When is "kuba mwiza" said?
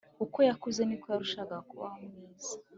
1.69-2.53